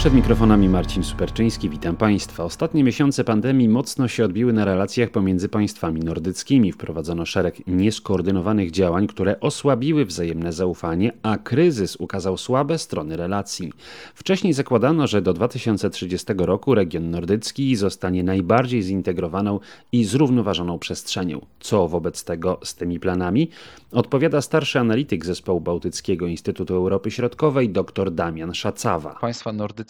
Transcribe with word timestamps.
Przed 0.00 0.14
mikrofonami 0.14 0.68
Marcin 0.68 1.04
Superczyński, 1.04 1.70
witam 1.70 1.96
Państwa. 1.96 2.44
Ostatnie 2.44 2.84
miesiące 2.84 3.24
pandemii 3.24 3.68
mocno 3.68 4.08
się 4.08 4.24
odbiły 4.24 4.52
na 4.52 4.64
relacjach 4.64 5.10
pomiędzy 5.10 5.48
państwami 5.48 6.00
nordyckimi. 6.00 6.72
Wprowadzono 6.72 7.26
szereg 7.26 7.66
nieskoordynowanych 7.66 8.70
działań, 8.70 9.06
które 9.06 9.40
osłabiły 9.40 10.04
wzajemne 10.04 10.52
zaufanie, 10.52 11.12
a 11.22 11.38
kryzys 11.38 11.96
ukazał 11.96 12.36
słabe 12.36 12.78
strony 12.78 13.16
relacji. 13.16 13.72
Wcześniej 14.14 14.52
zakładano, 14.52 15.06
że 15.06 15.22
do 15.22 15.32
2030 15.32 16.26
roku 16.38 16.74
region 16.74 17.10
nordycki 17.10 17.76
zostanie 17.76 18.24
najbardziej 18.24 18.82
zintegrowaną 18.82 19.60
i 19.92 20.04
zrównoważoną 20.04 20.78
przestrzenią. 20.78 21.46
Co 21.60 21.88
wobec 21.88 22.24
tego 22.24 22.58
z 22.64 22.74
tymi 22.74 23.00
planami? 23.00 23.50
Odpowiada 23.92 24.40
starszy 24.40 24.78
analityk 24.78 25.26
zespołu 25.26 25.60
Bałtyckiego 25.60 26.26
Instytutu 26.26 26.74
Europy 26.74 27.10
Środkowej 27.10 27.68
dr 27.68 28.10
Damian 28.10 28.54
Szacawa. 28.54 29.18
Państwa 29.20 29.52
nordyckie 29.52 29.89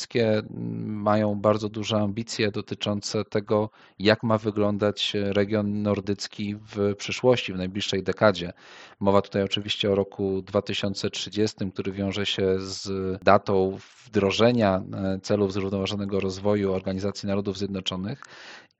mają 0.86 1.34
bardzo 1.34 1.68
duże 1.68 1.96
ambicje 1.96 2.50
dotyczące 2.50 3.24
tego, 3.24 3.70
jak 3.98 4.22
ma 4.22 4.38
wyglądać 4.38 5.12
region 5.14 5.82
nordycki 5.82 6.56
w 6.56 6.95
przyszłości, 6.96 7.52
w 7.52 7.56
najbliższej 7.56 8.02
dekadzie. 8.02 8.52
Mowa 9.00 9.22
tutaj 9.22 9.42
oczywiście 9.42 9.92
o 9.92 9.94
roku 9.94 10.42
2030, 10.42 11.56
który 11.72 11.92
wiąże 11.92 12.27
się 12.27 12.60
z 12.60 12.88
datą 13.24 13.78
wdrożenia 14.06 14.82
celów 15.22 15.52
zrównoważonego 15.52 16.20
rozwoju 16.20 16.72
Organizacji 16.72 17.27
Narodów 17.27 17.58
Zjednoczonych 17.58 18.22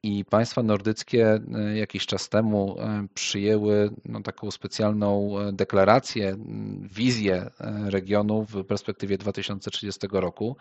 i 0.03 0.25
państwa 0.25 0.63
nordyckie 0.63 1.41
e, 1.55 1.77
jakiś 1.79 2.07
czas 2.07 2.29
temu 2.29 2.77
e, 2.81 3.07
przyjęły 3.15 3.91
no, 4.05 4.21
taką 4.23 4.51
specjalną 4.51 5.39
e, 5.39 5.53
deklarację, 5.53 6.37
wizję 6.83 7.51
regionu 7.85 8.45
w 8.45 8.65
perspektywie 8.65 9.19
2030 9.19 10.07
roku. 10.13 10.57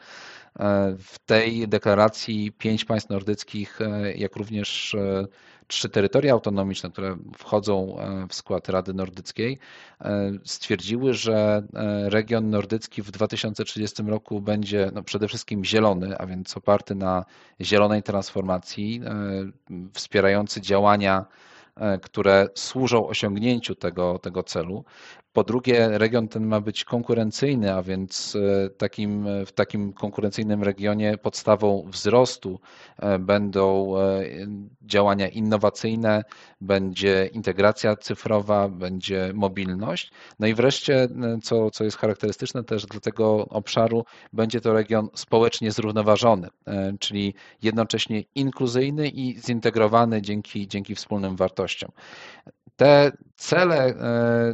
W 0.98 1.16
tej 1.26 1.68
deklaracji 1.68 2.52
pięć 2.52 2.86
państw 2.86 3.10
nordyckich, 3.10 3.80
jak 4.16 4.36
również 4.36 4.96
trzy 5.70 5.90
terytoria 5.90 6.34
autonomiczne, 6.34 6.92
które 6.92 7.18
wchodzą 7.38 8.00
e, 8.00 8.28
w 8.28 8.34
skład 8.34 8.70
Rady 8.70 8.94
Nordyckiej, 8.94 9.58
e, 10.02 10.32
stwierdziły, 10.44 11.14
że 11.14 11.64
e, 11.74 12.10
region 12.10 12.50
nordycki 12.50 13.02
w 13.02 13.12
2030 13.12 14.04
roku 14.04 14.42
będzie 14.42 14.92
no, 14.94 15.04
przede 15.04 15.28
wszystkim 15.28 15.66
zielony, 15.66 16.18
a 16.18 16.26
więc 16.26 16.58
oparty 16.58 16.96
na 16.96 17.26
zielonej 17.62 18.04
transformacji, 18.04 19.02
wspierający 19.94 20.62
działania 20.62 21.26
które 22.02 22.48
służą 22.56 23.08
osiągnięciu 23.08 23.76
tego, 23.76 24.20
tego 24.20 24.44
celu. 24.44 24.84
Po 25.34 25.44
drugie, 25.44 25.90
region 25.98 26.28
ten 26.28 26.46
ma 26.46 26.62
być 26.62 26.84
konkurencyjny, 26.86 27.74
a 27.74 27.84
więc 27.84 28.36
e, 28.36 28.70
takim, 28.70 29.28
w 29.46 29.52
takim 29.52 29.94
konkurencyjnym 29.94 30.64
regionie 30.64 31.18
podstawą 31.18 31.86
wzrostu 31.88 32.60
e, 32.98 33.20
będą 33.20 33.98
e, 33.98 34.24
działania 34.82 35.28
innowacyjne, 35.28 36.24
będzie 36.62 37.30
integracja 37.34 37.96
cyfrowa, 37.96 38.70
będzie 38.70 39.32
mobilność. 39.34 40.12
No 40.40 40.48
i 40.48 40.54
wreszcie, 40.54 41.08
co, 41.44 41.72
co 41.72 41.84
jest 41.84 41.98
charakterystyczne 41.98 42.64
też 42.64 42.86
dla 42.86 43.00
tego 43.00 43.46
obszaru, 43.50 44.06
będzie 44.34 44.62
to 44.62 44.74
region 44.74 45.10
społecznie 45.14 45.72
zrównoważony, 45.72 46.48
czyli 47.00 47.34
jednocześnie 47.62 48.24
inkluzyjny 48.36 49.08
i 49.08 49.40
zintegrowany 49.40 50.22
dzięki, 50.22 50.68
dzięki 50.68 50.96
wspólnym 50.96 51.36
wartościom. 51.36 51.69
Te 52.80 53.12
cele 53.36 53.86
e, 53.86 53.94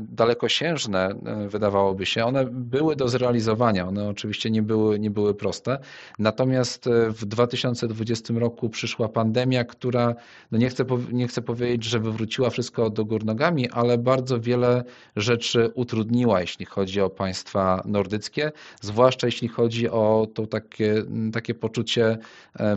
dalekosiężne, 0.01 1.15
e, 1.25 1.47
wydawałoby 1.49 2.05
się, 2.05 2.25
one 2.25 2.45
były 2.45 2.95
do 2.95 3.07
zrealizowania. 3.07 3.87
One 3.87 4.09
oczywiście 4.09 4.51
nie 4.51 4.61
były, 4.61 4.99
nie 4.99 5.11
były 5.11 5.33
proste. 5.35 5.79
Natomiast 6.19 6.87
e, 6.87 7.11
w 7.11 7.25
2020 7.25 8.33
roku 8.37 8.69
przyszła 8.69 9.09
pandemia, 9.09 9.63
która, 9.63 10.15
no 10.51 10.57
nie, 10.57 10.69
chcę, 10.69 10.85
nie 11.11 11.27
chcę 11.27 11.41
powiedzieć, 11.41 11.83
że 11.83 11.99
wywróciła 11.99 12.49
wszystko 12.49 12.89
do 12.89 13.05
gór 13.05 13.25
nogami, 13.25 13.69
ale 13.69 13.97
bardzo 13.97 14.39
wiele 14.39 14.83
rzeczy 15.15 15.71
utrudniła, 15.73 16.41
jeśli 16.41 16.65
chodzi 16.65 17.01
o 17.01 17.09
państwa 17.09 17.81
nordyckie, 17.85 18.51
zwłaszcza 18.81 19.27
jeśli 19.27 19.47
chodzi 19.47 19.89
o 19.89 20.27
to 20.33 20.47
takie, 20.47 21.03
takie 21.33 21.53
poczucie 21.53 22.17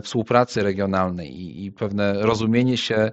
współpracy 0.03 0.63
regionalnej 0.63 1.41
i, 1.41 1.65
i 1.65 1.71
pewne 1.71 2.13
rozumienie 2.21 2.77
się 2.77 3.11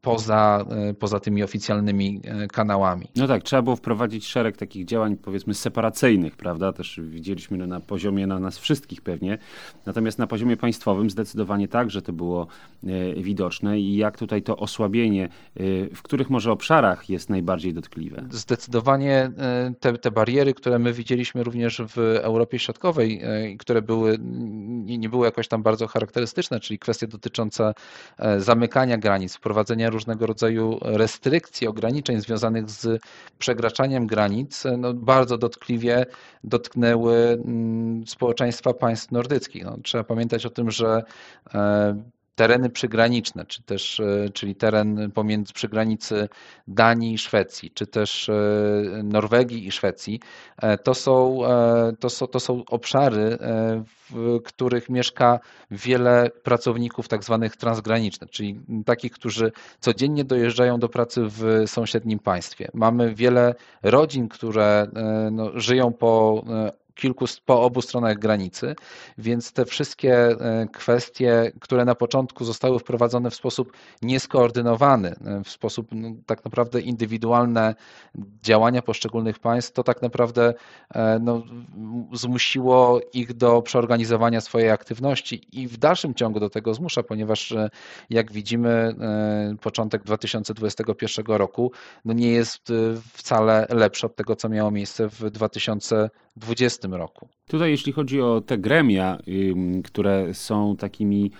poza, 0.00 0.64
poza 0.98 1.20
tymi 1.20 1.42
oficjalnymi 1.42 2.20
e, 2.24 2.46
kanałami. 2.46 3.06
No 3.16 3.28
tak, 3.28 3.42
trzeba 3.42 3.62
było 3.62 3.76
wprowadzić 3.76 4.26
szereg 4.26 4.56
takich 4.56 4.84
działań, 4.84 5.16
powiedzmy, 5.16 5.54
separacyjnych, 5.54 6.36
prawda? 6.36 6.72
Też 6.72 7.00
widzieliśmy 7.02 7.66
na 7.66 7.80
poziomie 7.80 8.26
na 8.26 8.38
nas 8.38 8.58
wszystkich 8.58 9.00
pewnie. 9.00 9.38
Natomiast 9.86 10.18
na 10.18 10.26
poziomie 10.26 10.56
państwowym 10.56 11.10
zdecydowanie 11.10 11.68
tak, 11.68 11.90
że 11.90 12.02
to 12.02 12.12
było 12.12 12.46
e, 12.84 13.22
widoczne 13.22 13.80
i 13.80 13.96
jak 13.96 14.18
tutaj 14.18 14.42
to 14.42 14.56
osłabienie, 14.56 15.24
e, 15.24 15.28
w 15.94 16.02
których 16.02 16.30
może 16.30 16.52
obszarach 16.52 17.10
jest 17.10 17.30
najbardziej 17.30 17.74
dotkliwe? 17.74 18.24
Zdecydowanie 18.30 19.30
te, 19.80 19.92
te 19.92 20.10
bariery, 20.10 20.54
które 20.54 20.78
my 20.78 20.92
widzieliśmy 20.92 21.42
również 21.42 21.82
w 21.88 21.98
Europie 21.98 22.58
Środkowej, 22.58 23.22
które 23.58 23.82
były, 23.82 24.18
nie 24.98 25.08
były 25.08 25.26
jakoś 25.26 25.48
tam 25.48 25.62
bardzo 25.62 25.86
charakterystyczne, 25.86 26.60
czyli 26.60 26.78
kwestie 26.78 27.06
dotyczące 27.06 27.74
zamykania 28.38 28.96
granic, 29.10 29.36
wprowadzenia 29.36 29.90
różnego 29.90 30.26
rodzaju 30.26 30.78
restrykcji, 30.82 31.66
ograniczeń 31.66 32.20
związanych 32.20 32.70
z 32.70 33.02
przekraczaniem 33.38 34.06
granic 34.06 34.64
no, 34.78 34.94
bardzo 34.94 35.38
dotkliwie 35.38 36.06
dotknęły 36.44 37.16
mm, 37.16 38.06
społeczeństwa 38.06 38.74
państw 38.74 39.10
nordyckich. 39.12 39.64
No, 39.64 39.76
trzeba 39.82 40.04
pamiętać 40.04 40.46
o 40.46 40.50
tym, 40.50 40.70
że 40.70 41.02
e, 41.54 42.02
tereny 42.40 42.70
przygraniczne, 42.70 43.46
czy 43.46 43.62
też, 43.62 44.00
e, 44.00 44.30
czyli 44.30 44.54
teren 44.54 45.10
pomiędzy 45.10 45.52
przy 45.52 45.68
granicy 45.68 46.28
Danii 46.68 47.14
i 47.14 47.18
Szwecji, 47.18 47.70
czy 47.70 47.86
też 47.86 48.28
e, 48.28 48.32
Norwegii 49.04 49.66
i 49.66 49.70
Szwecji, 49.70 50.20
e, 50.56 50.78
to 50.78 50.94
są, 50.94 51.40
to 51.98 52.10
są, 52.10 52.26
to 52.26 52.40
są 52.40 52.62
obszary, 52.66 53.38
w 54.10 54.38
których 54.44 54.90
mieszka 54.90 55.40
wiele 55.70 56.30
pracowników 56.42 57.08
tak 57.08 57.24
zwanych 57.24 57.56
transgranicznych, 57.56 58.30
czyli 58.30 58.60
takich, 58.86 59.12
którzy 59.12 59.52
codziennie 59.80 60.24
dojeżdżają 60.24 60.78
do 60.78 60.88
pracy 60.88 61.22
w 61.24 61.62
sąsiednim 61.66 62.18
państwie. 62.18 62.68
Mamy 62.74 63.14
wiele 63.14 63.54
rodzin, 63.82 64.28
które 64.28 64.86
no, 65.30 65.50
żyją 65.54 65.92
po 65.92 66.44
kilku, 66.94 67.24
po 67.44 67.62
obu 67.62 67.82
stronach 67.82 68.18
granicy, 68.18 68.74
więc 69.18 69.52
te 69.52 69.64
wszystkie 69.64 70.14
e, 70.14 70.66
kwestie, 70.72 71.52
które 71.60 71.84
na 71.84 71.94
początku 71.94 72.44
zostały 72.44 72.78
wprowadzone 72.78 73.30
w 73.30 73.34
sposób 73.34 73.72
nieskoordynowany, 74.02 75.08
e, 75.08 75.44
w 75.44 75.50
sposób 75.50 75.88
no, 75.92 76.10
tak 76.26 76.44
naprawdę 76.44 76.80
indywidualne 76.80 77.74
działania 78.42 78.82
poszczególnych 78.82 79.38
państw, 79.38 79.72
to 79.72 79.82
tak 79.82 80.02
naprawdę 80.02 80.54
e, 80.94 81.18
no, 81.18 81.42
zmusiło 82.12 83.00
ich 83.12 83.34
do 83.34 83.62
przeorganizowania 83.62 84.40
swojej 84.40 84.70
aktywności 84.70 85.60
i 85.60 85.68
w 85.68 85.76
dalszym 85.76 86.14
ciągu 86.14 86.40
do 86.40 86.50
tego 86.50 86.74
zmusza, 86.74 87.02
ponieważ 87.02 87.54
jak 88.10 88.32
widzimy, 88.32 88.94
początek 89.60 90.04
2021 90.04 91.26
roku 91.26 91.72
no 92.04 92.12
nie 92.12 92.30
jest 92.30 92.72
wcale 93.12 93.66
lepszy 93.70 94.06
od 94.06 94.16
tego, 94.16 94.36
co 94.36 94.48
miało 94.48 94.70
miejsce 94.70 95.08
w 95.08 95.30
2020 95.30 96.88
roku. 96.94 97.28
Tutaj, 97.48 97.70
jeśli 97.70 97.92
chodzi 97.92 98.20
o 98.20 98.40
te 98.40 98.58
gremia, 98.58 99.18
które 99.84 100.34
są 100.34 100.76
takimi 100.76 101.30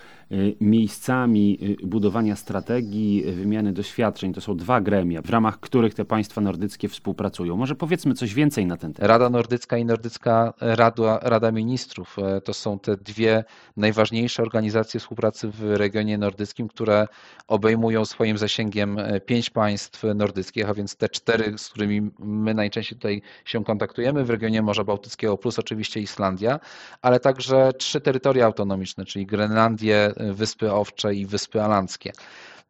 miejscami 0.60 1.58
y, 1.82 1.86
budowania 1.86 2.36
strategii, 2.36 3.25
wymiany 3.32 3.72
doświadczeń, 3.72 4.32
to 4.32 4.40
są 4.40 4.56
dwa 4.56 4.81
gremia, 4.81 5.22
w 5.22 5.31
ramach 5.31 5.60
których 5.60 5.94
te 5.94 6.05
państwa 6.05 6.40
nordyckie 6.40 6.88
współpracują. 6.88 7.56
Może 7.56 7.75
powiedzmy 7.75 8.14
coś 8.14 8.34
więcej 8.34 8.66
na 8.66 8.76
ten 8.76 8.93
temat. 8.93 9.08
Rada 9.08 9.31
Nordycka 9.31 9.78
i 9.78 9.84
Nordycka 9.84 10.52
Rada, 10.60 11.19
Rada 11.22 11.52
Ministrów 11.52 12.16
e, 12.19 12.40
to 12.40 12.55
są 12.55 12.78
te 12.78 12.96
dwie 12.96 13.44
najważniejsze 13.76 14.43
organizacje 14.43 15.00
współpracy 15.00 15.50
w 15.50 15.62
regionie 15.62 16.19
nordyckim, 16.19 16.69
które 16.69 17.06
obejmują 17.49 18.05
swoim 18.05 18.38
zasięgiem 18.38 18.99
e, 18.99 19.20
pięć 19.20 19.50
państw 19.50 20.02
nordyckich, 20.14 20.69
a 20.69 20.75
więc 20.75 20.96
te 20.96 21.08
cztery, 21.08 21.58
z 21.58 21.69
którymi 21.69 22.10
my 22.19 22.55
najczęściej 22.55 22.99
tutaj 22.99 23.22
się 23.44 23.64
kontaktujemy 23.64 24.25
w 24.25 24.31
regionie 24.31 24.62
Morza 24.62 24.84
Bałtyckiego, 24.84 25.38
plus 25.38 25.58
oczywiście 25.58 26.00
Islandia, 26.00 26.60
ale 27.02 27.20
także 27.20 27.72
trzy 27.78 28.00
terytoria 28.00 28.46
autonomiczne, 28.46 29.05
czyli 29.05 29.26
Grenlandię, 29.26 30.12
Wyspy 30.32 30.72
Owcze 30.72 31.14
i 31.14 31.26
Wyspy 31.26 31.62
Alandzkie. 31.62 32.12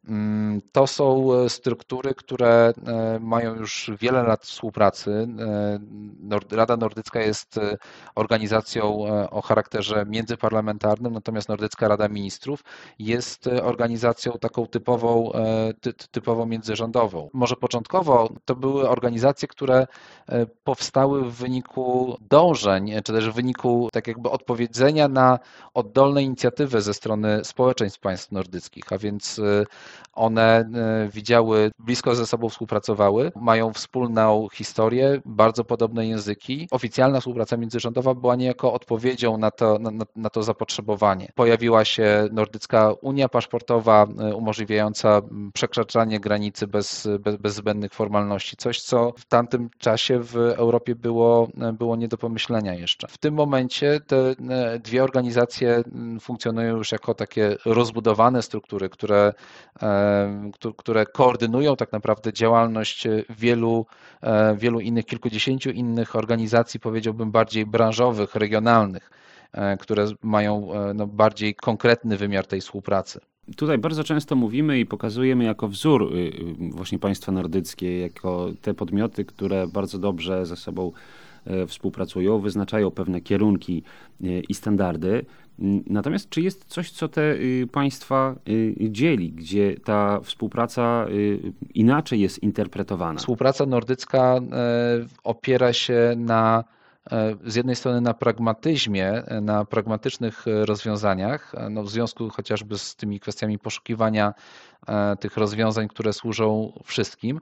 Mm, 0.07 0.61
to 0.71 0.87
są 0.87 1.33
e, 1.33 1.49
struktury, 1.49 2.15
które 2.15 2.73
e, 2.87 3.19
mają 3.19 3.55
już 3.55 3.91
wiele 3.99 4.23
lat 4.23 4.45
współpracy. 4.45 5.27
E, 5.39 6.55
Rada 6.55 6.77
Nordycka 6.77 7.21
jest 7.21 7.59
organizacją 8.15 9.05
o 9.29 9.41
charakterze 9.41 10.05
międzyparlamentarnym, 10.07 11.13
natomiast 11.13 11.49
Nordycka 11.49 11.87
Rada 11.87 12.07
Ministrów 12.07 12.63
jest 12.99 13.47
organizacją 13.47 14.33
taką 14.33 14.67
typową, 14.67 15.31
typowo 16.11 16.45
międzyrządową. 16.45 17.29
Może 17.33 17.55
początkowo 17.55 18.29
to 18.45 18.55
były 18.55 18.89
organizacje, 18.89 19.47
które 19.47 19.87
powstały 20.63 21.23
w 21.23 21.33
wyniku 21.33 22.17
dążeń, 22.29 22.91
czy 23.03 23.13
też 23.13 23.29
w 23.29 23.33
wyniku 23.33 23.89
tak 23.93 24.07
jakby 24.07 24.29
odpowiedzenia 24.29 25.07
na 25.07 25.39
oddolne 25.73 26.23
inicjatywy 26.23 26.81
ze 26.81 26.93
strony 26.93 27.45
społeczeństw 27.45 27.99
państw 27.99 28.31
nordyckich, 28.31 28.93
a 28.93 28.97
więc 28.97 29.41
one 30.13 30.59
e, 30.59 31.09
widziały, 31.13 31.71
blisko 31.79 32.15
ze 32.15 32.27
sobą 32.27 32.49
współpracowały, 32.49 33.31
mają 33.35 33.73
wspólną 33.73 34.47
historię, 34.53 35.21
bardzo 35.25 35.63
podobne 35.63 36.07
języki. 36.07 36.67
Oficjalna 36.71 37.19
współpraca 37.19 37.57
międzyrządowa 37.57 38.13
była 38.13 38.35
niejako 38.35 38.73
odpowiedzią 38.73 39.37
na 39.37 39.51
to, 39.51 39.79
na, 39.79 40.05
na 40.15 40.29
to 40.29 40.43
zapotrzebowanie. 40.43 41.31
Pojawiła 41.35 41.85
się 41.85 42.27
Nordycka 42.31 42.93
Unia 43.01 43.29
Paszportowa, 43.29 44.07
e, 44.19 44.35
umożliwiająca 44.35 45.21
przekraczanie 45.53 46.19
granicy 46.19 46.67
bez, 46.67 47.07
bez, 47.19 47.35
bez 47.35 47.55
zbędnych 47.55 47.93
formalności. 47.93 48.57
Coś, 48.57 48.81
co 48.81 49.13
w 49.17 49.25
tamtym 49.25 49.69
czasie 49.77 50.19
w 50.19 50.35
Europie 50.35 50.95
było, 50.95 51.47
e, 51.61 51.73
było 51.73 51.95
nie 51.95 52.07
do 52.07 52.17
pomyślenia 52.17 52.73
jeszcze. 52.73 53.07
W 53.07 53.17
tym 53.17 53.33
momencie 53.33 53.99
te 54.07 54.35
dwie 54.79 55.03
organizacje 55.03 55.83
funkcjonują 56.21 56.77
już 56.77 56.91
jako 56.91 57.13
takie 57.13 57.55
rozbudowane 57.65 58.41
struktury, 58.41 58.89
które 58.89 59.33
które 60.77 61.05
koordynują 61.05 61.75
tak 61.75 61.91
naprawdę 61.91 62.33
działalność 62.33 63.07
wielu, 63.29 63.85
e, 64.21 64.55
wielu 64.55 64.79
innych, 64.79 65.05
kilkudziesięciu 65.05 65.69
innych 65.69 66.15
organizacji, 66.15 66.79
powiedziałbym 66.79 67.31
bardziej 67.31 67.65
branżowych, 67.65 68.35
regionalnych, 68.35 69.11
e, 69.53 69.77
które 69.77 70.05
mają 70.21 70.73
e, 70.73 70.93
no, 70.93 71.07
bardziej 71.07 71.55
konkretny 71.55 72.17
wymiar 72.17 72.47
tej 72.47 72.61
współpracy. 72.61 73.19
Tutaj 73.57 73.77
bardzo 73.77 74.03
często 74.03 74.35
mówimy 74.35 74.79
i 74.79 74.85
pokazujemy 74.85 75.43
jako 75.43 75.67
wzór 75.67 76.03
y, 76.03 76.17
y, 76.17 76.71
właśnie 76.71 76.99
państwa 76.99 77.31
nordyckie, 77.31 77.99
jako 77.99 78.49
te 78.61 78.73
podmioty, 78.73 79.25
które 79.25 79.67
bardzo 79.67 79.99
dobrze 79.99 80.45
ze 80.45 80.55
sobą 80.55 80.91
współpracują, 81.67 82.39
wyznaczają 82.39 82.91
pewne 82.91 83.21
kierunki 83.21 83.83
i 84.49 84.53
standardy. 84.53 85.25
Natomiast 85.87 86.29
czy 86.29 86.41
jest 86.41 86.65
coś, 86.65 86.91
co 86.91 87.07
te 87.07 87.21
y, 87.21 87.67
państwa 87.71 88.35
y, 88.49 88.75
dzieli, 88.79 89.31
gdzie 89.31 89.75
ta 89.79 90.19
współpraca 90.19 91.05
y, 91.09 91.53
inaczej 91.73 92.19
jest 92.19 92.43
interpretowana? 92.43 93.19
Współpraca 93.19 93.65
nordycka 93.65 94.19
e, 94.19 94.41
opiera 95.23 95.73
się 95.73 96.13
na 96.17 96.63
e, 97.11 97.35
z 97.45 97.55
jednej 97.55 97.75
strony 97.75 98.01
na 98.01 98.13
pragmatyzmie, 98.13 99.23
na 99.41 99.65
pragmatycznych 99.65 100.45
rozwiązaniach, 100.45 101.55
no 101.69 101.83
w 101.83 101.89
związku 101.89 102.29
chociażby 102.29 102.77
z 102.77 102.95
tymi 102.95 103.19
kwestiami 103.19 103.59
poszukiwania 103.59 104.27
e, 104.27 104.33
tych 105.19 105.37
rozwiązań, 105.37 105.87
które 105.87 106.13
służą 106.13 106.73
wszystkim, 106.83 107.39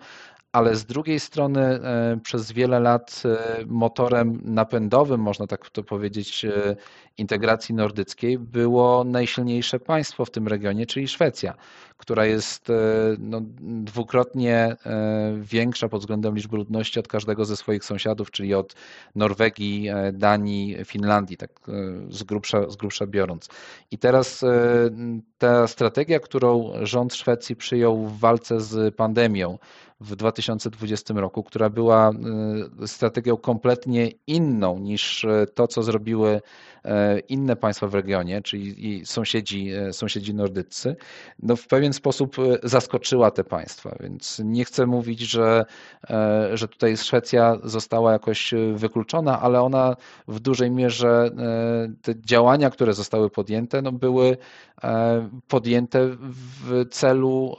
ale 0.51 0.75
z 0.75 0.85
drugiej 0.85 1.19
strony 1.19 1.61
e, 1.61 2.19
przez 2.23 2.51
wiele 2.51 2.79
lat 2.79 3.23
e, 3.25 3.65
motorem 3.65 4.41
napędowym, 4.43 5.21
można 5.21 5.47
tak 5.47 5.69
to 5.69 5.83
powiedzieć, 5.83 6.45
e, 6.45 6.75
integracji 7.17 7.75
nordyckiej 7.75 8.39
było 8.39 9.03
najsilniejsze 9.03 9.79
państwo 9.79 10.25
w 10.25 10.31
tym 10.31 10.47
regionie, 10.47 10.85
czyli 10.85 11.07
Szwecja, 11.07 11.53
która 11.97 12.25
jest 12.25 12.67
no, 13.19 13.41
dwukrotnie 13.59 14.75
większa 15.41 15.89
pod 15.89 15.99
względem 16.01 16.35
liczby 16.35 16.57
ludności 16.57 16.99
od 16.99 17.07
każdego 17.07 17.45
ze 17.45 17.57
swoich 17.57 17.83
sąsiadów, 17.83 18.31
czyli 18.31 18.53
od 18.53 18.75
Norwegii, 19.15 19.89
Danii, 20.13 20.77
Finlandii, 20.85 21.37
tak 21.37 21.49
z 22.09 22.23
grubsza, 22.23 22.69
z 22.69 22.75
grubsza 22.75 23.07
biorąc. 23.07 23.49
I 23.91 23.97
teraz 23.97 24.45
ta 25.37 25.67
strategia, 25.67 26.19
którą 26.19 26.71
rząd 26.81 27.13
Szwecji 27.29 27.55
przyjął 27.55 27.97
w 27.97 28.19
walce 28.19 28.61
z 28.61 28.95
pandemią, 28.95 29.57
w 30.01 30.15
2020 30.15 31.13
roku, 31.13 31.43
która 31.43 31.69
była 31.69 32.11
y, 32.83 32.87
strategią 32.87 33.37
kompletnie 33.37 34.11
inną 34.27 34.79
niż 34.79 35.23
y, 35.23 35.47
to, 35.55 35.67
co 35.67 35.83
zrobiły 35.83 36.41
E, 36.85 37.19
inne 37.19 37.55
państwa 37.55 37.87
w 37.87 37.93
regionie, 37.93 38.41
czyli 38.41 39.05
sąsiedzi, 39.05 39.69
e, 39.69 39.93
sąsiedzi 39.93 40.33
nordyccy, 40.33 40.95
no 41.39 41.55
w 41.55 41.67
pewien 41.67 41.93
sposób 41.93 42.35
e, 42.39 42.67
zaskoczyła 42.67 43.31
te 43.31 43.43
państwa. 43.43 43.95
Więc 43.99 44.41
nie 44.45 44.65
chcę 44.65 44.85
mówić, 44.85 45.19
że, 45.19 45.65
że 46.53 46.67
tutaj 46.67 46.97
Szwecja 46.97 47.57
została 47.63 48.11
jakoś 48.13 48.53
wykluczona, 48.73 49.41
ale 49.41 49.61
ona 49.61 49.95
w 50.27 50.39
dużej 50.39 50.71
mierze 50.71 51.29
te 52.01 52.13
działania, 52.25 52.69
które 52.69 52.93
zostały 52.93 53.29
podjęte, 53.29 53.81
no 53.81 53.91
były 53.91 54.37
podjęte 55.47 56.09
w 56.19 56.85
celu 56.91 57.55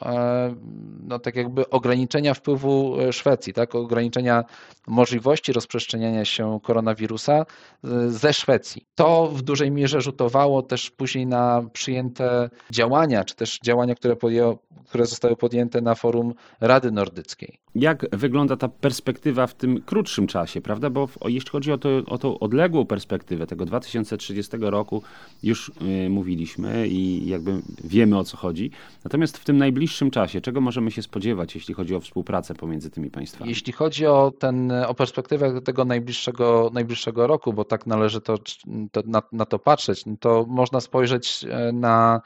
no 1.02 1.18
tak 1.18 1.36
jakby 1.36 1.70
ograniczenia 1.70 2.29
wpływu 2.34 2.96
Szwecji, 3.10 3.52
tak? 3.52 3.74
ograniczenia 3.74 4.44
możliwości 4.86 5.52
rozprzestrzeniania 5.52 6.24
się 6.24 6.60
koronawirusa 6.62 7.46
ze 8.08 8.32
Szwecji. 8.32 8.86
To 8.94 9.26
w 9.26 9.42
dużej 9.42 9.70
mierze 9.70 10.00
rzutowało 10.00 10.62
też 10.62 10.90
później 10.90 11.26
na 11.26 11.62
przyjęte 11.72 12.50
działania, 12.70 13.24
czy 13.24 13.36
też 13.36 13.58
działania, 13.64 13.94
które, 13.94 14.16
podjęło, 14.16 14.58
które 14.88 15.06
zostały 15.06 15.36
podjęte 15.36 15.80
na 15.80 15.94
forum 15.94 16.34
Rady 16.60 16.90
Nordyckiej. 16.90 17.58
Jak 17.74 18.06
wygląda 18.12 18.56
ta 18.56 18.68
perspektywa 18.68 19.46
w 19.46 19.54
tym 19.54 19.82
krótszym 19.82 20.26
czasie, 20.26 20.60
prawda? 20.60 20.90
Bo 20.90 21.08
jeśli 21.24 21.50
chodzi 21.50 21.72
o, 21.72 21.78
to, 21.78 21.88
o 22.06 22.18
tą 22.18 22.38
odległą 22.38 22.86
perspektywę 22.86 23.46
tego 23.46 23.64
2030 23.64 24.56
roku, 24.60 25.02
już 25.42 25.72
yy, 25.80 26.10
mówiliśmy 26.10 26.88
i 26.88 27.28
jakby 27.28 27.62
wiemy 27.84 28.18
o 28.18 28.24
co 28.24 28.36
chodzi. 28.36 28.70
Natomiast 29.04 29.38
w 29.38 29.44
tym 29.44 29.58
najbliższym 29.58 30.10
czasie, 30.10 30.40
czego 30.40 30.60
możemy 30.60 30.90
się 30.90 31.02
spodziewać, 31.02 31.54
jeśli 31.54 31.74
chodzi 31.74 31.94
o 31.94 32.00
współpracę 32.00 32.19
pomiędzy 32.58 32.90
tymi 32.90 33.10
państwami? 33.10 33.50
Jeśli 33.50 33.72
chodzi 33.72 34.06
o, 34.06 34.32
ten, 34.38 34.72
o 34.72 34.94
perspektywę 34.94 35.60
tego 35.60 35.84
najbliższego, 35.84 36.70
najbliższego 36.72 37.26
roku, 37.26 37.52
bo 37.52 37.64
tak 37.64 37.86
należy 37.86 38.20
to, 38.20 38.38
to 38.92 39.02
na, 39.06 39.22
na 39.32 39.46
to 39.46 39.58
patrzeć, 39.58 40.06
no 40.06 40.16
to 40.20 40.46
można 40.48 40.80
spojrzeć 40.80 41.44
e, 41.50 41.72
na 41.72 42.20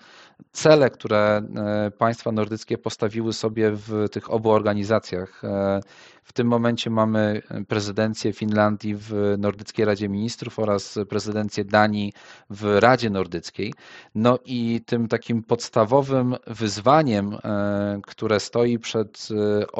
cele, 0.52 0.90
które 0.90 1.42
e, 1.56 1.90
państwa 1.90 2.32
nordyckie 2.32 2.78
postawiły 2.78 3.32
sobie 3.32 3.70
w 3.72 4.08
tych 4.12 4.30
obu 4.30 4.50
organizacjach. 4.50 5.44
E, 5.44 5.80
w 6.22 6.32
tym 6.32 6.46
momencie 6.46 6.90
mamy 6.90 7.42
prezydencję 7.68 8.32
Finlandii 8.32 8.94
w 8.94 9.34
Nordyckiej 9.38 9.84
Radzie 9.84 10.08
Ministrów 10.08 10.58
oraz 10.58 10.98
prezydencję 11.08 11.64
Danii 11.64 12.12
w 12.50 12.78
Radzie 12.80 13.10
Nordyckiej. 13.10 13.74
No 14.14 14.38
i 14.44 14.80
tym 14.86 15.08
takim 15.08 15.42
podstawowym 15.42 16.36
wyzwaniem, 16.46 17.36
które 18.06 18.40
stoi 18.40 18.78
przed 18.78 19.28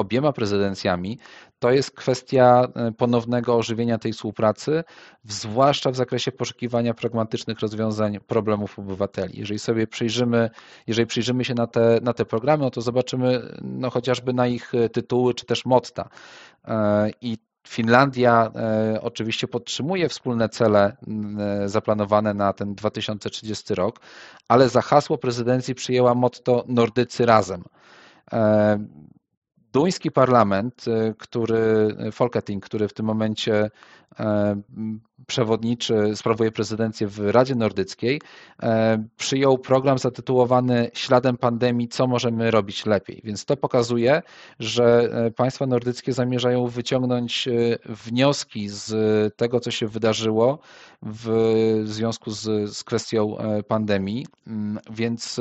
obiema 0.05 0.33
prezydencjami, 0.33 1.19
to 1.59 1.71
jest 1.71 1.91
kwestia 1.91 2.69
e, 2.75 2.93
ponownego 2.93 3.57
ożywienia 3.57 3.99
tej 3.99 4.13
współpracy, 4.13 4.85
zwłaszcza 5.25 5.91
w 5.91 5.97
zakresie 5.97 6.33
poszukiwania 6.33 6.95
pragmatycznych 6.95 7.61
rozwiązań 7.61 8.19
problemów 8.27 8.79
obywateli. 8.79 9.39
Jeżeli 9.39 9.59
sobie 9.59 9.87
przyjrzymy, 9.87 10.51
jeżeli 10.87 11.07
przyjrzymy 11.07 11.45
się 11.45 11.55
na 11.55 11.67
te, 11.67 11.99
na 12.03 12.13
te 12.13 12.25
programy, 12.25 12.63
no 12.63 12.71
to 12.71 12.81
zobaczymy 12.81 13.43
no 13.63 13.91
chociażby 13.91 14.33
na 14.33 14.47
ich 14.47 14.75
e, 14.75 14.89
tytuły 14.89 15.35
czy 15.35 15.47
też 15.47 15.65
motta. 15.65 16.09
E, 16.65 17.11
I 17.21 17.39
Finlandia 17.69 18.53
oczywiście 19.01 19.49
podtrzymuje 19.49 20.09
wspólne 20.09 20.49
cele 20.49 20.97
zaplanowane 21.67 22.35
na 22.35 22.53
ten 22.53 22.75
2030 22.75 23.75
rok, 23.75 24.01
ale 24.49 24.69
za 24.69 24.83
hasło 24.83 25.19
prezydencji 25.19 25.75
przyjęła 25.75 26.15
motto 26.15 26.65
Nordycy 26.69 27.27
razem. 27.27 27.65
Duński 29.75 30.11
parlament, 30.11 30.85
y, 30.89 31.15
który, 31.19 31.97
Folketing, 32.13 32.65
który 32.65 32.89
w 32.89 32.93
tym 32.93 33.07
momencie 33.07 33.71
e, 34.19 34.61
przewodniczy, 35.27 36.17
sprawuje 36.17 36.53
prezydencję 36.53 37.07
w 37.07 37.19
Radzie 37.19 37.55
Nordyckiej, 37.55 38.21
przyjął 39.17 39.59
program 39.59 39.99
zatytułowany 39.99 40.91
Śladem 40.95 41.37
pandemii, 41.37 41.89
co 41.89 42.07
możemy 42.07 42.51
robić 42.51 42.87
lepiej. 42.87 43.21
Więc 43.25 43.45
to 43.45 43.57
pokazuje, 43.57 44.23
że 44.59 45.09
państwa 45.37 45.67
nordyckie 45.67 46.13
zamierzają 46.13 46.67
wyciągnąć 46.67 47.49
wnioski 47.85 48.69
z 48.69 48.93
tego, 49.37 49.61
co 49.61 49.71
się 49.71 49.87
wydarzyło 49.87 50.59
w 51.03 51.83
związku 51.85 52.31
z, 52.31 52.77
z 52.77 52.85
kwestią 52.85 53.37
pandemii, 53.69 54.27
mm, 54.47 54.79
więc 54.91 55.41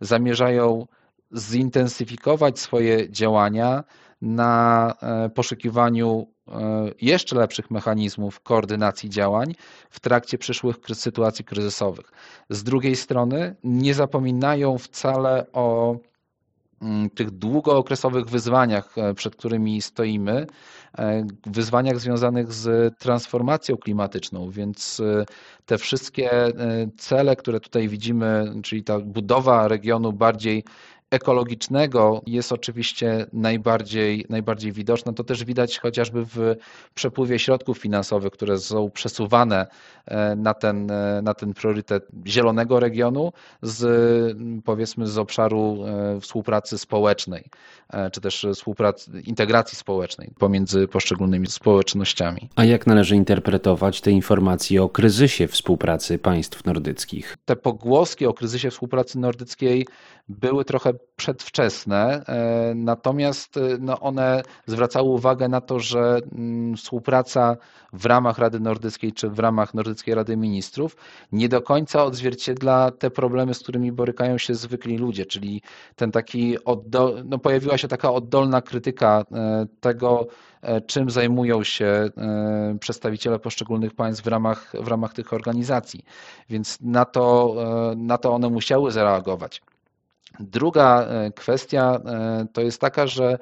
zamierzają 0.00 0.86
zintensyfikować 1.32 2.58
swoje 2.58 3.10
działania 3.10 3.84
na 4.24 4.94
e, 5.02 5.28
poszukiwaniu 5.28 6.26
e, 6.48 6.90
jeszcze 7.00 7.36
lepszych 7.36 7.70
mechanizmów 7.70 8.40
koordynacji 8.40 9.10
działań 9.10 9.54
w 9.90 10.00
trakcie 10.00 10.38
przyszłych 10.38 10.76
sytuacji 10.94 11.44
kryzysowych. 11.44 12.12
Z 12.50 12.64
drugiej 12.64 12.96
strony 12.96 13.56
nie 13.64 13.94
zapominają 13.94 14.78
wcale 14.78 15.46
o 15.52 15.96
mm, 16.82 17.10
tych 17.10 17.30
długookresowych 17.30 18.26
wyzwaniach, 18.26 18.94
przed 19.16 19.36
którymi 19.36 19.82
stoimy, 19.82 20.46
wyzwaniach 21.46 22.00
związanych 22.00 22.52
z 22.52 22.94
transformacją 22.98 23.76
klimatyczną, 23.76 24.50
więc 24.50 25.02
te 25.66 25.78
wszystkie 25.78 26.30
cele, 26.98 27.36
które 27.36 27.60
tutaj 27.60 27.88
widzimy, 27.88 28.54
czyli 28.62 28.84
ta 28.84 29.00
budowa 29.00 29.68
regionu 29.68 30.12
bardziej 30.12 30.64
ekologicznego 31.14 32.22
jest 32.26 32.52
oczywiście 32.52 33.26
najbardziej, 33.32 34.26
najbardziej 34.28 34.72
widoczna. 34.72 35.12
To 35.12 35.24
też 35.24 35.44
widać 35.44 35.78
chociażby 35.78 36.24
w 36.24 36.56
przepływie 36.94 37.38
środków 37.38 37.78
finansowych, 37.78 38.32
które 38.32 38.58
są 38.58 38.90
przesuwane 38.90 39.66
e, 40.06 40.36
na 40.36 40.54
ten, 40.54 40.90
e, 40.90 41.22
na 41.22 41.34
ten 41.34 41.54
priorytet 41.54 42.08
zielonego 42.26 42.80
regionu 42.80 43.32
z 43.62 43.84
powiedzmy 44.64 45.06
z 45.06 45.18
obszaru 45.18 45.84
e, 45.86 46.20
współpracy 46.20 46.78
społecznej, 46.78 47.44
czy 48.12 48.20
też 48.20 48.46
współpracy, 48.54 49.20
integracji 49.26 49.78
społecznej 49.78 50.30
pomiędzy 50.38 50.88
poszczególnymi 50.88 51.46
społecznościami. 51.46 52.48
A 52.56 52.64
jak 52.64 52.86
należy 52.86 53.16
interpretować 53.16 54.00
te 54.00 54.10
informacje 54.10 54.82
o 54.82 54.88
kryzysie 54.88 55.48
współpracy 55.48 56.18
państw 56.18 56.64
nordyckich? 56.64 57.36
Te 57.44 57.56
pogłoski 57.56 58.26
o 58.26 58.34
kryzysie 58.34 58.70
współpracy 58.70 59.18
nordyckiej 59.18 59.86
były 60.28 60.64
trochę 60.64 60.92
przedwczesne, 61.16 62.24
e, 62.26 62.72
natomiast 62.74 63.56
e, 63.56 63.60
no 63.80 64.00
one 64.00 64.42
zwracały 64.66 65.08
uwagę 65.08 65.48
na 65.48 65.60
to, 65.60 65.80
że 65.80 66.20
mm, 66.32 66.76
współpraca 66.76 67.56
w 67.92 68.06
ramach 68.06 68.38
Rady 68.38 68.60
Nordyckiej 68.60 69.12
czy 69.12 69.28
w 69.28 69.38
ramach 69.38 69.74
Nordyckiej 69.74 70.14
Rady 70.14 70.36
Ministrów 70.36 70.96
nie 71.32 71.48
do 71.48 71.62
końca 71.62 72.04
odzwierciedla 72.04 72.90
te 72.90 73.10
problemy, 73.10 73.54
z 73.54 73.58
którymi 73.58 73.92
borykają 73.92 74.38
się 74.38 74.54
zwykli 74.54 74.98
ludzie, 74.98 75.26
czyli 75.26 75.62
ten 75.96 76.12
taki 76.12 76.64
oddol, 76.64 77.22
no 77.24 77.38
pojawiła 77.38 77.78
się 77.78 77.88
taka 77.88 78.12
oddolna 78.12 78.62
krytyka 78.62 79.24
e, 79.32 79.66
tego, 79.80 80.26
czym 80.86 81.10
zajmują 81.10 81.64
się 81.64 82.08
przedstawiciele 82.80 83.38
poszczególnych 83.38 83.94
państw 83.94 84.24
w 84.24 84.26
ramach, 84.26 84.72
w 84.80 84.88
ramach 84.88 85.12
tych 85.12 85.32
organizacji. 85.32 86.04
Więc 86.50 86.78
na 86.80 87.04
to, 87.04 87.54
na 87.96 88.18
to 88.18 88.32
one 88.32 88.48
musiały 88.48 88.90
zareagować. 88.90 89.62
Druga 90.40 91.06
e, 91.06 91.30
kwestia 91.30 92.00
e, 92.06 92.46
to 92.52 92.60
jest 92.60 92.80
taka, 92.80 93.06
że 93.06 93.38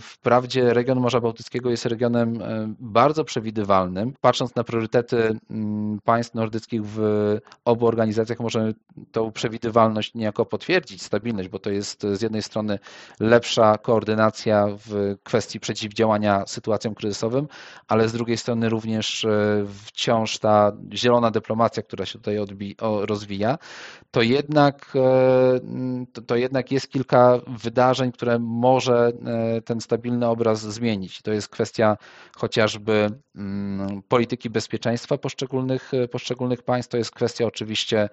wprawdzie 0.00 0.74
region 0.74 1.00
Morza 1.00 1.20
Bałtyckiego 1.20 1.70
jest 1.70 1.86
regionem 1.86 2.42
e, 2.42 2.74
bardzo 2.78 3.24
przewidywalnym. 3.24 4.12
Patrząc 4.20 4.54
na 4.54 4.64
priorytety 4.64 5.38
mm, 5.50 5.98
państw 6.04 6.34
nordyckich 6.34 6.82
w 6.84 7.00
obu 7.64 7.86
organizacjach, 7.86 8.40
możemy 8.40 8.74
tą 9.12 9.32
przewidywalność 9.32 10.14
niejako 10.14 10.46
potwierdzić, 10.46 11.02
stabilność, 11.02 11.48
bo 11.48 11.58
to 11.58 11.70
jest 11.70 12.02
z 12.02 12.22
jednej 12.22 12.42
strony 12.42 12.78
lepsza 13.20 13.78
koordynacja 13.78 14.66
w 14.86 15.16
kwestii 15.22 15.60
przeciwdziałania 15.60 16.46
sytuacjom 16.46 16.94
kryzysowym, 16.94 17.48
ale 17.88 18.08
z 18.08 18.12
drugiej 18.12 18.36
strony 18.36 18.68
również 18.68 19.24
e, 19.24 19.64
wciąż 19.84 20.38
ta 20.38 20.72
zielona 20.92 21.30
dyplomacja, 21.30 21.82
która 21.82 22.06
się 22.06 22.18
tutaj 22.18 22.36
rozwija, 22.80 23.58
to 24.10 24.22
jednak, 24.22 24.92
to 26.26 26.36
jednak 26.36 26.72
jest 26.72 26.88
kilka 26.88 27.40
wydarzeń, 27.46 28.12
które 28.12 28.38
może 28.38 29.12
ten 29.64 29.80
stabilny 29.80 30.26
obraz 30.26 30.60
zmienić. 30.60 31.22
To 31.22 31.32
jest 31.32 31.48
kwestia 31.48 31.96
chociażby 32.36 33.10
mm, 33.36 34.02
polityki 34.08 34.50
bezpieczeństwa 34.50 35.18
poszczególnych, 35.18 35.92
poszczególnych 36.10 36.62
państw, 36.62 36.90
to 36.90 36.96
jest 36.96 37.10
kwestia 37.10 37.44
oczywiście 37.46 38.08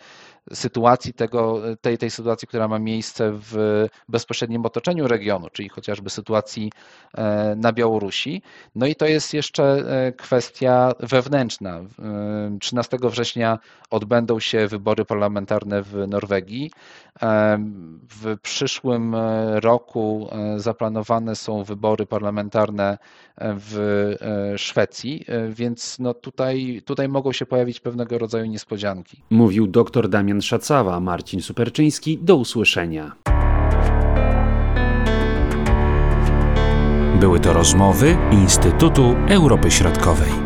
sytuacji 0.53 1.13
tego, 1.13 1.61
tej, 1.81 1.97
tej 1.97 2.09
sytuacji, 2.11 2.47
która 2.47 2.67
ma 2.67 2.79
miejsce 2.79 3.31
w 3.33 3.85
bezpośrednim 4.09 4.65
otoczeniu 4.65 5.07
regionu, 5.07 5.47
czyli 5.51 5.69
chociażby 5.69 6.09
sytuacji 6.09 6.71
e, 7.17 7.55
na 7.57 7.73
Białorusi. 7.73 8.41
No 8.75 8.85
i 8.87 8.95
to 8.95 9.05
jest 9.05 9.33
jeszcze 9.33 9.63
e, 9.63 10.11
kwestia 10.11 10.91
wewnętrzna. 10.99 11.81
13 12.59 12.97
września 13.01 13.59
odbędą 13.89 14.39
się 14.39 14.67
wybory 14.67 15.05
parlamentarne 15.05 15.81
w 15.81 16.07
Norwegii. 16.07 16.71
E, 17.21 17.57
w 18.21 18.37
przyszłym 18.41 19.15
roku 19.53 20.29
zaplanowane 20.57 21.32
są 21.35 21.63
wybory 21.63 22.05
parlamentarne 22.05 22.97
w 23.37 24.13
Szwecji, 24.57 25.25
więc 25.49 25.99
no 25.99 26.13
tutaj, 26.13 26.81
tutaj 26.85 27.09
mogą 27.09 27.31
się 27.31 27.45
pojawić 27.45 27.79
pewnego 27.79 28.17
rodzaju 28.17 28.45
niespodzianki. 28.45 29.21
Mówił 29.29 29.67
dr 29.67 30.09
Damian 30.09 30.23
Damian 30.23 30.41
Szacawa, 30.41 30.99
Marcin 30.99 31.41
Superczyński. 31.41 32.19
Do 32.21 32.35
usłyszenia. 32.35 33.15
Były 37.19 37.39
to 37.39 37.53
rozmowy 37.53 38.17
Instytutu 38.31 39.15
Europy 39.29 39.71
Środkowej. 39.71 40.42